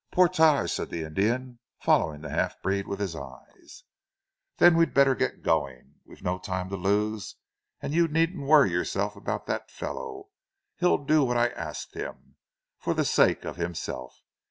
"Portage," 0.11 0.71
said 0.71 0.89
the 0.89 1.03
Indian, 1.03 1.59
following 1.79 2.21
the 2.21 2.31
half 2.31 2.59
breed 2.63 2.87
with 2.87 2.99
his 2.99 3.15
eyes. 3.15 3.83
"Then 4.57 4.75
we 4.75 4.85
had 4.85 4.95
better 4.95 5.13
get 5.13 5.43
going. 5.43 5.93
We've 6.05 6.23
no 6.23 6.39
time 6.39 6.69
to 6.69 6.75
lose, 6.75 7.35
and 7.81 7.93
you 7.93 8.07
needn't 8.07 8.47
worry 8.47 8.71
yourself 8.71 9.15
about 9.15 9.45
that 9.45 9.69
fellow. 9.69 10.29
He'll 10.77 10.97
do 11.05 11.23
what 11.23 11.37
I've 11.37 11.53
asked 11.53 11.93
him, 11.93 12.37
for 12.79 12.95
the 12.95 13.05
sake 13.05 13.45
of 13.45 13.57
himself. 13.57 14.23